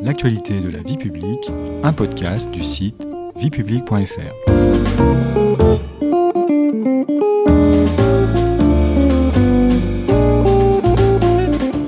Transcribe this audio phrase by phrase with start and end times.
[0.00, 1.50] l'actualité de la vie publique,
[1.82, 4.34] un podcast du site viepublique.fr.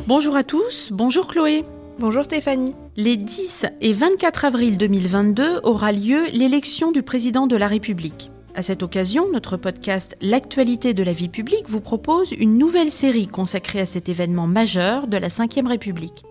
[0.07, 1.65] Bonjour à tous, bonjour Chloé.
[2.01, 2.75] Bonjour Stéphanie.
[2.97, 8.33] Les 10 et 24 avril 2022 aura lieu l'élection du président de la République.
[8.57, 13.29] À cette occasion, notre podcast L'actualité de la vie publique vous propose une nouvelle série
[13.29, 16.25] consacrée à cet événement majeur de la Ve République.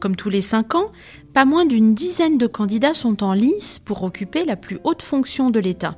[0.00, 0.92] Comme tous les cinq ans,
[1.32, 5.50] pas moins d'une dizaine de candidats sont en lice pour occuper la plus haute fonction
[5.50, 5.96] de l'État.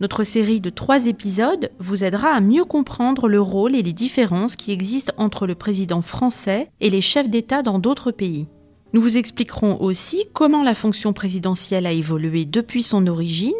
[0.00, 4.56] Notre série de trois épisodes vous aidera à mieux comprendre le rôle et les différences
[4.56, 8.48] qui existent entre le président français et les chefs d'État dans d'autres pays.
[8.92, 13.52] Nous vous expliquerons aussi comment la fonction présidentielle a évolué depuis son origine,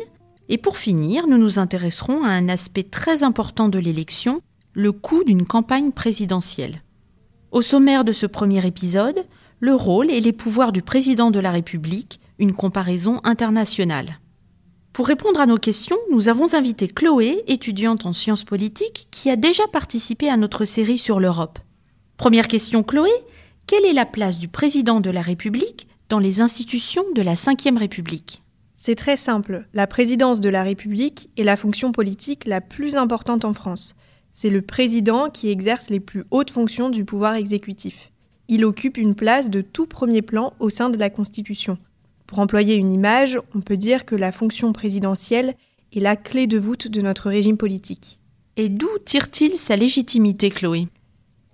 [0.48, 4.41] et pour finir, nous nous intéresserons à un aspect très important de l'élection,
[4.74, 6.82] le coût d'une campagne présidentielle.
[7.51, 9.24] Au sommaire de ce premier épisode,
[9.60, 14.19] le rôle et les pouvoirs du président de la République, une comparaison internationale.
[14.93, 19.37] Pour répondre à nos questions, nous avons invité Chloé, étudiante en sciences politiques, qui a
[19.37, 21.59] déjà participé à notre série sur l'Europe.
[22.16, 23.10] Première question Chloé,
[23.66, 27.79] quelle est la place du président de la République dans les institutions de la Ve
[27.79, 28.43] République?
[28.74, 29.66] C'est très simple.
[29.73, 33.96] La présidence de la République est la fonction politique la plus importante en France.
[34.32, 38.12] C'est le président qui exerce les plus hautes fonctions du pouvoir exécutif.
[38.49, 41.79] Il occupe une place de tout premier plan au sein de la Constitution.
[42.27, 45.57] Pour employer une image, on peut dire que la fonction présidentielle
[45.93, 48.21] est la clé de voûte de notre régime politique.
[48.57, 50.89] Et d'où tire-t-il sa légitimité, Chloé?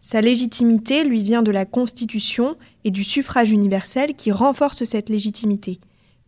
[0.00, 5.80] Sa légitimité lui vient de la Constitution et du suffrage universel qui renforce cette légitimité.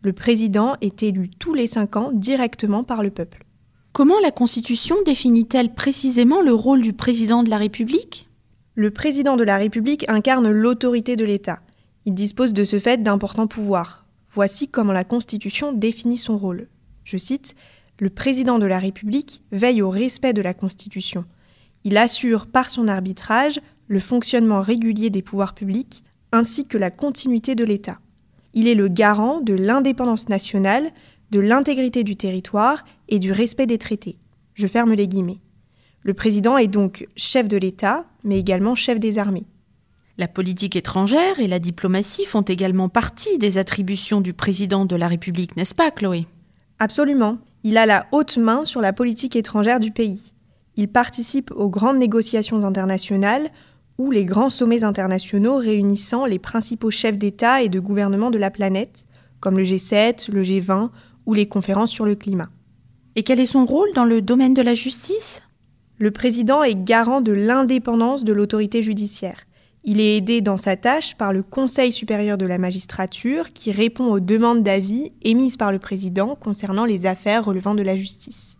[0.02, 3.44] Le président est élu tous les cinq ans directement par le peuple.
[3.92, 8.23] Comment la Constitution définit-elle précisément le rôle du président de la République?
[8.76, 11.60] Le président de la République incarne l'autorité de l'État.
[12.06, 14.04] Il dispose de ce fait d'importants pouvoirs.
[14.28, 16.66] Voici comment la Constitution définit son rôle.
[17.04, 17.54] Je cite
[18.00, 21.24] Le président de la République veille au respect de la Constitution.
[21.84, 26.02] Il assure par son arbitrage le fonctionnement régulier des pouvoirs publics
[26.32, 28.00] ainsi que la continuité de l'État.
[28.54, 30.90] Il est le garant de l'indépendance nationale,
[31.30, 34.18] de l'intégrité du territoire et du respect des traités.
[34.54, 35.38] Je ferme les guillemets.
[36.04, 39.46] Le président est donc chef de l'État, mais également chef des armées.
[40.18, 45.08] La politique étrangère et la diplomatie font également partie des attributions du président de la
[45.08, 46.26] République, n'est-ce pas, Chloé?
[46.78, 47.38] Absolument.
[47.64, 50.34] Il a la haute main sur la politique étrangère du pays.
[50.76, 53.50] Il participe aux grandes négociations internationales
[53.96, 58.50] ou les grands sommets internationaux réunissant les principaux chefs d'État et de gouvernement de la
[58.50, 59.06] planète,
[59.40, 60.90] comme le G7, le G20
[61.24, 62.50] ou les conférences sur le climat.
[63.16, 65.40] Et quel est son rôle dans le domaine de la justice?
[65.98, 69.46] Le président est garant de l'indépendance de l'autorité judiciaire.
[69.84, 74.06] Il est aidé dans sa tâche par le Conseil supérieur de la magistrature qui répond
[74.06, 78.56] aux demandes d'avis émises par le président concernant les affaires relevant de la justice.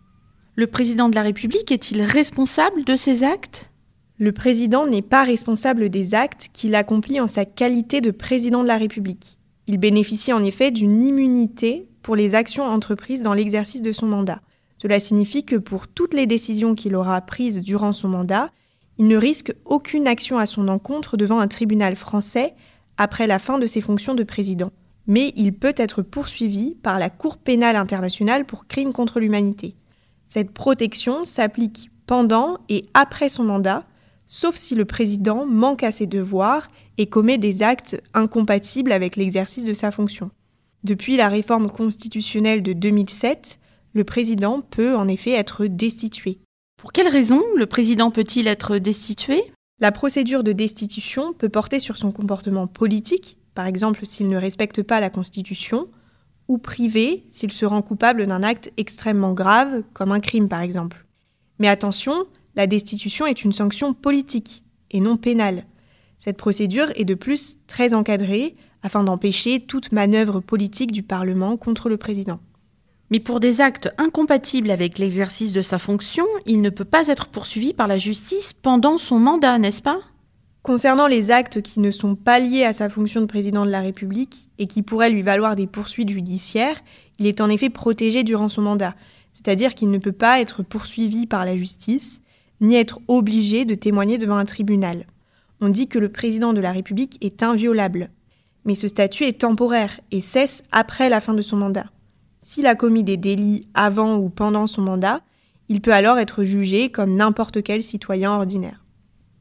[0.55, 3.73] Le président de la République est-il responsable de ses actes?
[4.19, 8.69] Le président n'est pas responsable des actes qu'il accomplit en sa qualité de président de
[8.69, 9.39] la République.
[9.67, 14.41] Il bénéficie en effet d'une immunité pour les actions entreprises dans l'exercice de son mandat.
[14.79, 18.51] Cela signifie que pour toutes les décisions qu'il aura prises durant son mandat,
[18.99, 22.55] il ne risque aucune action à son encontre devant un tribunal français
[22.97, 24.71] après la fin de ses fonctions de président.
[25.07, 29.75] Mais il peut être poursuivi par la Cour pénale internationale pour crimes contre l'humanité.
[30.23, 33.85] Cette protection s'applique pendant et après son mandat,
[34.29, 36.69] sauf si le président manque à ses devoirs
[36.99, 40.31] et commet des actes incompatibles avec l'exercice de sa fonction.
[40.85, 43.59] Depuis la réforme constitutionnelle de 2007,
[43.95, 46.39] le président peut en effet être destitué.
[46.77, 49.43] Pour quelles raisons le président peut-il être destitué?
[49.81, 54.83] La procédure de destitution peut porter sur son comportement politique, par exemple s'il ne respecte
[54.83, 55.89] pas la Constitution,
[56.49, 61.07] ou privé s'il se rend coupable d'un acte extrêmement grave, comme un crime par exemple.
[61.59, 62.27] Mais attention,
[62.57, 65.65] la destitution est une sanction politique et non pénale.
[66.19, 71.89] Cette procédure est de plus très encadrée afin d'empêcher toute manœuvre politique du Parlement contre
[71.89, 72.41] le président.
[73.11, 77.27] Mais pour des actes incompatibles avec l'exercice de sa fonction, il ne peut pas être
[77.27, 80.01] poursuivi par la justice pendant son mandat, n'est-ce pas?
[80.63, 83.83] Concernant les actes qui ne sont pas liés à sa fonction de président de la
[83.83, 86.81] République et qui pourraient lui valoir des poursuites judiciaires,
[87.19, 88.95] il est en effet protégé durant son mandat,
[89.31, 92.23] c'est-à-dire qu'il ne peut pas être poursuivi par la justice,
[92.63, 95.07] ni être obligé de témoigner devant un tribunal.
[95.61, 98.11] On dit que le président de la République est inviolable.
[98.65, 101.87] Mais ce statut est temporaire et cesse après la fin de son mandat.
[102.47, 105.23] S'il a commis des délits avant ou pendant son mandat,
[105.71, 108.85] il peut alors être jugé comme n'importe quel citoyen ordinaire.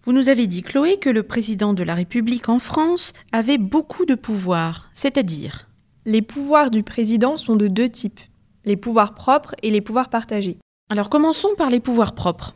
[0.04, 4.06] Vous nous avez dit, Chloé, que le président de la République en France avait beaucoup
[4.06, 5.68] de pouvoirs, c'est-à-dire
[6.06, 8.22] Les pouvoirs du président sont de deux types,
[8.64, 10.60] les pouvoirs propres et les pouvoirs partagés.
[10.90, 12.56] Alors commençons par les pouvoirs propres.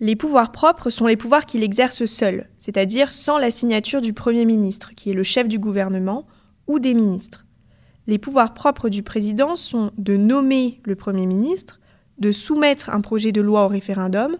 [0.00, 4.44] Les pouvoirs propres sont les pouvoirs qu'il exerce seul, c'est-à-dire sans la signature du Premier
[4.44, 6.26] ministre, qui est le chef du gouvernement,
[6.66, 7.43] ou des ministres.
[8.06, 11.80] Les pouvoirs propres du président sont de nommer le Premier ministre,
[12.18, 14.36] de soumettre un projet de loi au référendum,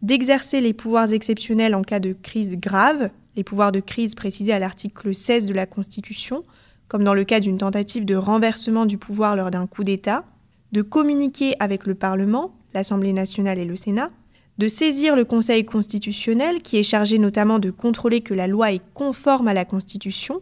[0.00, 4.58] d'exercer les pouvoirs exceptionnels en cas de crise grave, les pouvoirs de crise précisés à
[4.58, 6.44] l'article 16 de la Constitution,
[6.88, 10.24] comme dans le cas d'une tentative de renversement du pouvoir lors d'un coup d'État,
[10.72, 14.10] de communiquer avec le Parlement, l'Assemblée nationale et le Sénat,
[14.58, 18.82] de saisir le Conseil constitutionnel, qui est chargé notamment de contrôler que la loi est
[18.94, 20.40] conforme à la Constitution,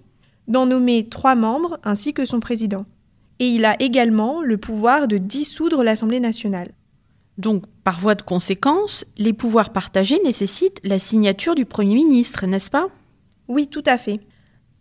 [0.49, 2.85] d'en nommer trois membres ainsi que son président.
[3.39, 6.69] Et il a également le pouvoir de dissoudre l'Assemblée nationale.
[7.39, 12.71] Donc, par voie de conséquence, les pouvoirs partagés nécessitent la signature du Premier ministre, n'est-ce
[12.71, 12.89] pas?
[13.49, 14.21] Oui, tout à fait.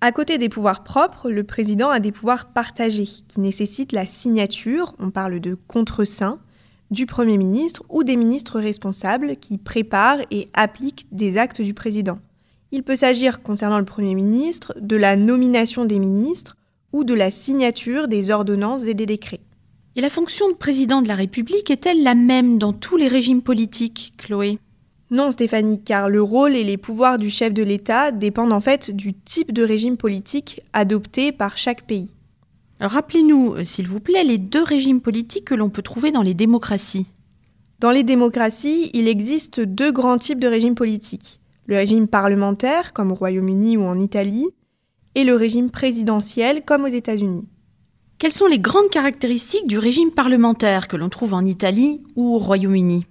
[0.01, 4.95] À côté des pouvoirs propres, le président a des pouvoirs partagés qui nécessitent la signature,
[4.99, 6.39] on parle de contre-saint,
[6.89, 12.19] du Premier ministre ou des ministres responsables qui préparent et appliquent des actes du président.
[12.71, 16.55] Il peut s'agir, concernant le Premier ministre, de la nomination des ministres
[16.93, 19.41] ou de la signature des ordonnances et des décrets.
[19.97, 23.41] Et la fonction de président de la République est-elle la même dans tous les régimes
[23.41, 24.57] politiques, Chloé?
[25.09, 28.91] Non, Stéphanie, car le rôle et les pouvoirs du chef de l'État dépendent en fait
[28.91, 32.15] du type de régime politique adopté par chaque pays.
[32.79, 36.33] Rappelez-nous, euh, s'il vous plaît, les deux régimes politiques que l'on peut trouver dans les
[36.33, 37.07] démocraties.
[37.81, 41.40] Dans les démocraties, il existe deux grands types de régimes politiques.
[41.71, 44.49] Le régime parlementaire, comme au Royaume-Uni ou en Italie,
[45.15, 47.47] et le régime présidentiel, comme aux États-Unis.
[48.17, 52.39] Quelles sont les grandes caractéristiques du régime parlementaire que l'on trouve en Italie ou au
[52.39, 53.05] Royaume-Uni?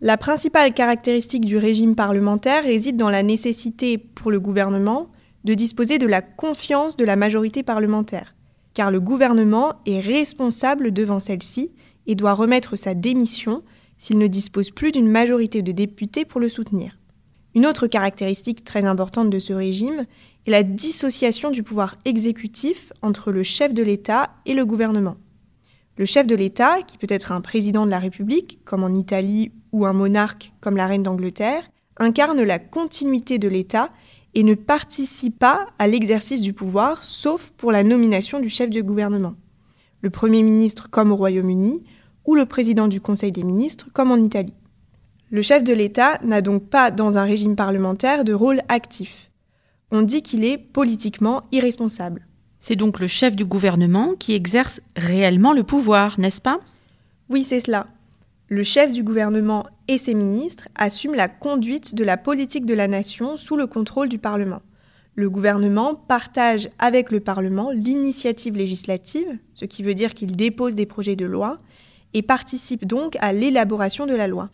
[0.00, 5.10] La principale caractéristique du régime parlementaire réside dans la nécessité pour le gouvernement
[5.44, 8.34] de disposer de la confiance de la majorité parlementaire
[8.72, 11.74] car le gouvernement est responsable devant celle-ci
[12.06, 13.62] et doit remettre sa démission
[13.98, 16.96] s'il ne dispose plus d'une majorité de députés pour le soutenir.
[17.54, 20.06] Une autre caractéristique très importante de ce régime
[20.46, 25.16] est la dissociation du pouvoir exécutif entre le chef de l'État et le gouvernement.
[25.98, 29.52] Le chef de l'État, qui peut être un président de la République, comme en Italie,
[29.72, 31.68] ou un monarque, comme la reine d'Angleterre,
[31.98, 33.90] incarne la continuité de l'État
[34.34, 38.82] et ne participe pas à l'exercice du pouvoir, sauf pour la nomination du chef du
[38.82, 39.34] gouvernement.
[40.00, 41.84] Le Premier ministre comme au Royaume-Uni,
[42.24, 44.54] ou le président du Conseil des ministres comme en Italie.
[45.32, 49.30] Le chef de l'État n'a donc pas, dans un régime parlementaire, de rôle actif.
[49.90, 52.28] On dit qu'il est politiquement irresponsable.
[52.60, 56.60] C'est donc le chef du gouvernement qui exerce réellement le pouvoir, n'est-ce pas?
[57.28, 57.88] Oui, c'est cela
[58.52, 62.86] le chef du gouvernement et ses ministres assument la conduite de la politique de la
[62.86, 64.60] nation sous le contrôle du Parlement.
[65.14, 70.84] Le gouvernement partage avec le Parlement l'initiative législative, ce qui veut dire qu'il dépose des
[70.84, 71.60] projets de loi,
[72.12, 74.50] et participe donc à l'élaboration de la loi.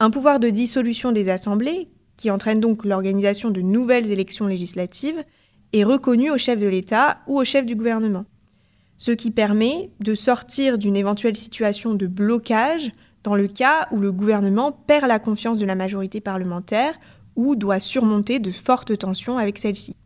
[0.00, 5.24] Un pouvoir de dissolution des assemblées, qui entraîne donc l'organisation de nouvelles élections législatives,
[5.72, 8.24] est reconnu au chef de l'État ou au chef du gouvernement,
[8.96, 12.92] ce qui permet de sortir d'une éventuelle situation de blocage
[13.24, 16.98] dans le cas où le gouvernement perd la confiance de la majorité parlementaire
[17.36, 19.96] ou doit surmonter de fortes tensions avec celle-ci.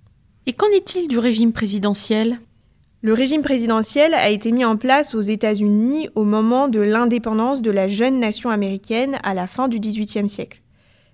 [0.47, 2.39] Et qu'en est-il du régime présidentiel?
[3.05, 7.73] Le régime présidentiel a été mis en place aux États-Unis au moment de l'indépendance de
[7.73, 10.63] la jeune nation américaine à la fin du XVIIIe siècle.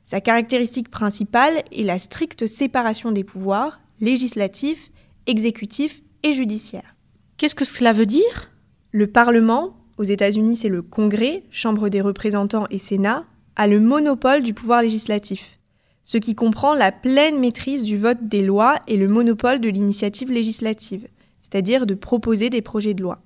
[0.05, 4.91] Sa caractéristique principale est la stricte séparation des pouvoirs législatifs,
[5.27, 6.95] exécutifs et judiciaires.
[7.39, 8.51] Qu'est-ce que cela veut dire?
[8.93, 13.25] Le Parlement, aux États-Unis c'est le Congrès, Chambre des représentants et Sénat,
[13.57, 15.59] a le monopole du pouvoir législatif,
[16.05, 20.31] ce qui comprend la pleine maîtrise du vote des lois et le monopole de l'initiative
[20.31, 21.09] législative,
[21.51, 23.23] c'est-à-dire de proposer des projets de loi.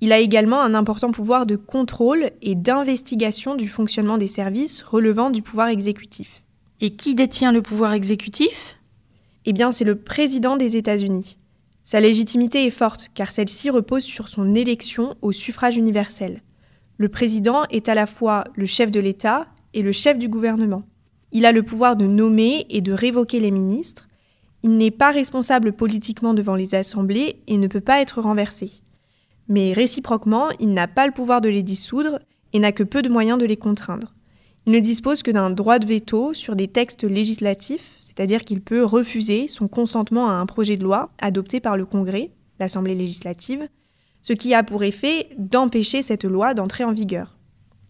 [0.00, 5.30] Il a également un important pouvoir de contrôle et d'investigation du fonctionnement des services relevant
[5.30, 6.42] du pouvoir exécutif.
[6.80, 8.78] Et qui détient le pouvoir exécutif?
[9.46, 11.38] Eh bien, c'est le président des États-Unis.
[11.84, 16.42] Sa légitimité est forte car celle-ci repose sur son élection au suffrage universel.
[16.96, 20.84] Le président est à la fois le chef de l'État et le chef du gouvernement.
[21.32, 24.08] Il a le pouvoir de nommer et de révoquer les ministres.
[24.64, 28.80] Il n'est pas responsable politiquement devant les assemblées et ne peut pas être renversé.
[29.46, 32.18] Mais réciproquement, il n'a pas le pouvoir de les dissoudre
[32.54, 34.14] et n'a que peu de moyens de les contraindre.
[34.66, 38.82] Il ne dispose que d'un droit de veto sur des textes législatifs, c'est-à-dire qu'il peut
[38.82, 43.68] refuser son consentement à un projet de loi adopté par le Congrès, l'Assemblée législative,
[44.22, 47.36] ce qui a pour effet d'empêcher cette loi d'entrer en vigueur.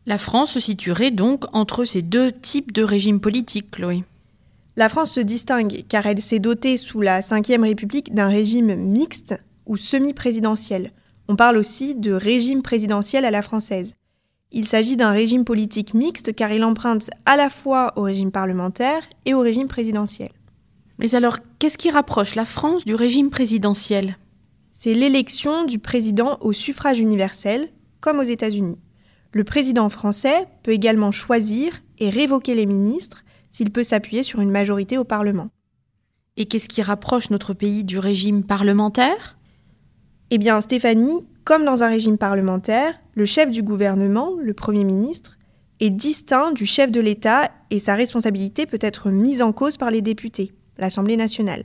[0.07, 4.03] La France se situerait donc entre ces deux types de régimes politiques, Chloé.
[4.77, 9.35] La France se distingue car elle s'est dotée sous la Ve République d'un régime mixte
[9.67, 10.93] ou semi-présidentiel.
[11.29, 13.95] On parle aussi de régime présidentiel à la française.
[14.51, 19.03] Il s'agit d'un régime politique mixte car il emprunte à la fois au régime parlementaire
[19.25, 20.31] et au régime présidentiel.
[20.99, 24.17] Mais alors, qu'est-ce qui rapproche la France du régime présidentiel?
[24.71, 27.69] C'est l'élection du président au suffrage universel,
[28.01, 28.79] comme aux États-Unis.
[29.33, 33.24] Le président français peut également choisir et révoquer les ministres
[33.55, 35.49] s'il peut s'appuyer sur une majorité au Parlement.
[36.37, 39.39] Et qu'est-ce qui rapproche notre pays du régime parlementaire?
[40.31, 45.39] Eh bien, Stéphanie, comme dans un régime parlementaire, le chef du gouvernement, le Premier ministre,
[45.79, 49.93] est distinct du chef de l'État et sa responsabilité peut être mise en cause par
[49.93, 51.65] les députés, l'Assemblée nationale.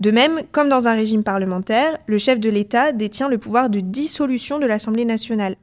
[0.00, 3.80] De même, comme dans un régime parlementaire, le chef de l'État détient le pouvoir de
[3.80, 5.56] dissolution de l'Assemblée nationale.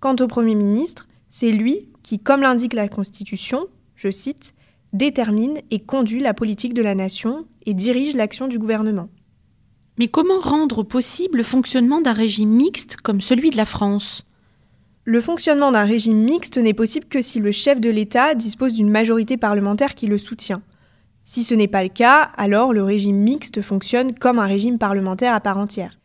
[0.00, 4.52] Quant au Premier ministre, c'est lui qui, comme l'indique la Constitution, je cite,
[4.92, 9.08] détermine et conduit la politique de la nation et dirige l'action du gouvernement.
[9.98, 14.24] Mais comment rendre possible le fonctionnement d'un régime mixte comme celui de la France?
[15.04, 18.90] Le fonctionnement d'un régime mixte n'est possible que si le chef de l'État dispose d'une
[18.90, 20.62] majorité parlementaire qui le soutient.
[21.24, 25.34] Si ce n'est pas le cas, alors le régime mixte fonctionne comme un régime parlementaire
[25.34, 25.98] à part entière.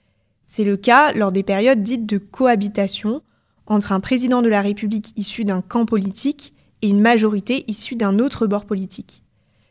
[0.47, 3.21] C'est le cas lors des périodes dites de cohabitation
[3.65, 8.19] entre un président de la République issu d'un camp politique et une majorité issue d'un
[8.19, 9.23] autre bord politique.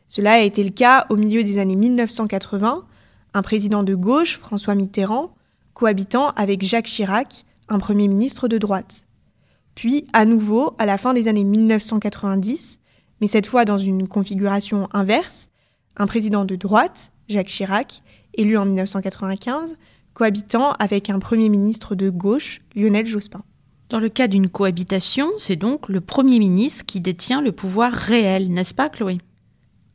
[0.09, 2.83] Cela a été le cas au milieu des années 1980,
[3.35, 5.35] un président de gauche, François Mitterrand,
[5.75, 9.05] cohabitant avec Jacques Chirac, un Premier ministre de droite.
[9.75, 12.79] Puis, à nouveau, à la fin des années 1990,
[13.21, 15.49] mais cette fois dans une configuration inverse,
[15.97, 18.01] un président de droite, Jacques Chirac,
[18.33, 19.77] élu en 1995,
[20.15, 23.43] cohabitant avec un Premier ministre de gauche, Lionel Jospin.
[23.93, 28.49] Dans le cas d'une cohabitation, c'est donc le Premier ministre qui détient le pouvoir réel,
[28.49, 29.19] n'est-ce pas Chloé?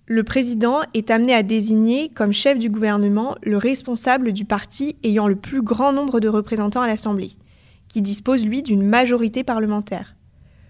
[0.07, 5.27] Le président est amené à désigner comme chef du gouvernement le responsable du parti ayant
[5.27, 7.33] le plus grand nombre de représentants à l'Assemblée,
[7.89, 10.15] qui dispose lui d'une majorité parlementaire.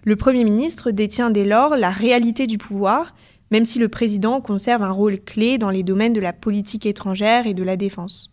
[0.05, 3.13] Le Premier ministre détient dès lors la réalité du pouvoir,
[3.51, 7.45] même si le président conserve un rôle clé dans les domaines de la politique étrangère
[7.45, 8.31] et de la défense.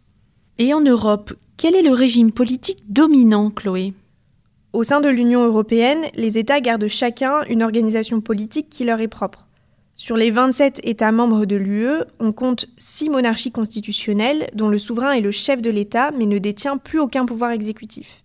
[0.56, 3.92] Et en Europe, quel est le régime politique dominant, Chloé?
[4.76, 9.08] Au sein de l'Union européenne, les États gardent chacun une organisation politique qui leur est
[9.08, 9.48] propre.
[9.94, 15.12] Sur les 27 États membres de l'UE, on compte 6 monarchies constitutionnelles dont le souverain
[15.12, 18.22] est le chef de l'État mais ne détient plus aucun pouvoir exécutif.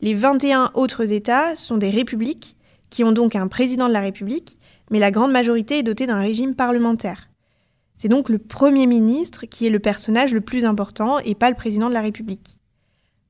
[0.00, 2.56] Les 21 autres États sont des républiques
[2.90, 4.58] qui ont donc un président de la République,
[4.90, 7.28] mais la grande majorité est dotée d'un régime parlementaire.
[7.96, 11.56] C'est donc le Premier ministre qui est le personnage le plus important et pas le
[11.56, 12.56] président de la République.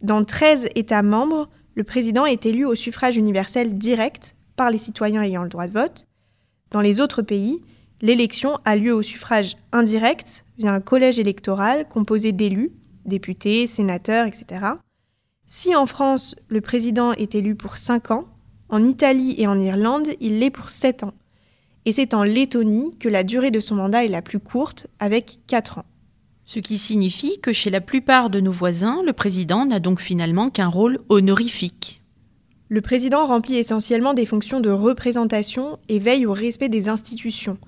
[0.00, 5.22] Dans 13 États membres, le président est élu au suffrage universel direct par les citoyens
[5.22, 6.06] ayant le droit de vote.
[6.70, 7.62] Dans les autres pays,
[8.00, 12.72] l'élection a lieu au suffrage indirect via un collège électoral composé d'élus,
[13.04, 14.64] députés, sénateurs, etc.
[15.46, 18.24] Si en France, le président est élu pour 5 ans,
[18.70, 21.14] en Italie et en Irlande, il l'est pour 7 ans.
[21.84, 25.40] Et c'est en Lettonie que la durée de son mandat est la plus courte, avec
[25.46, 25.84] 4 ans.
[26.48, 30.48] Ce qui signifie que chez la plupart de nos voisins, le président n'a donc finalement
[30.48, 32.02] qu'un rôle honorifique.
[32.68, 37.58] Le président remplit essentiellement des fonctions de représentation et veille au respect des institutions,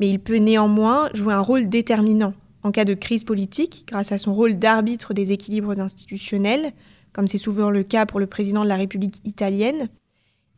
[0.00, 4.18] mais il peut néanmoins jouer un rôle déterminant en cas de crise politique grâce à
[4.18, 6.72] son rôle d'arbitre des équilibres institutionnels,
[7.12, 9.88] comme c'est souvent le cas pour le président de la République italienne,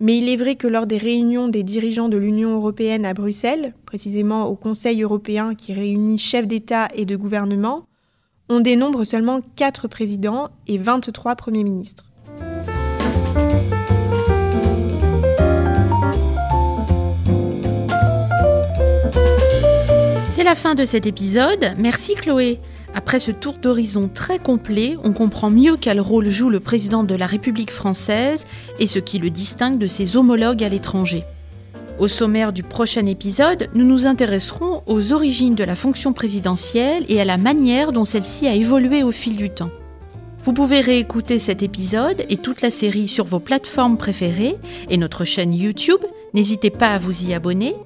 [0.01, 3.75] mais il est vrai que lors des réunions des dirigeants de l'Union européenne à Bruxelles,
[3.85, 7.87] précisément au Conseil européen qui réunit chefs d'État et de gouvernement,
[8.49, 12.05] on dénombre seulement 4 présidents et 23 premiers ministres.
[20.31, 21.75] C'est la fin de cet épisode.
[21.79, 22.61] Merci Chloé.
[22.99, 27.15] Après ce tour d'horizon très complet, on comprend mieux quel rôle joue le président de
[27.15, 28.45] la République française
[28.81, 31.23] et ce qui le distingue de ses homologues à l'étranger.
[32.01, 37.21] Au sommaire du prochain épisode, nous nous intéresserons aux origines de la fonction présidentielle et
[37.21, 39.71] à la manière dont celle-ci a évolué au fil du temps.
[40.43, 44.57] Vous pouvez réécouter cet épisode et toute la série sur vos plateformes préférées
[44.91, 46.01] et notre chaîne YouTube.
[46.35, 47.77] N'hésitez pas à vous y abonner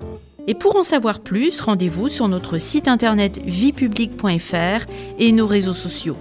[0.46, 4.86] et pour en savoir plus, rendez-vous sur notre site internet viepublique.fr
[5.18, 6.16] et nos réseaux sociaux.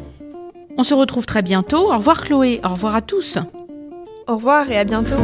[0.77, 1.91] On se retrouve très bientôt.
[1.91, 3.37] Au revoir Chloé, au revoir à tous.
[4.27, 5.15] Au revoir et à bientôt.